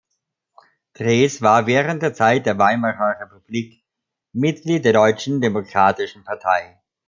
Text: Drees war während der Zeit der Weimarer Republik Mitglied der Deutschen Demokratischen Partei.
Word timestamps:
Drees 0.95 1.43
war 1.43 1.67
während 1.67 2.01
der 2.01 2.15
Zeit 2.15 2.47
der 2.47 2.57
Weimarer 2.57 3.19
Republik 3.19 3.83
Mitglied 4.33 4.83
der 4.83 4.93
Deutschen 4.93 5.41
Demokratischen 5.41 6.23
Partei. 6.23 6.81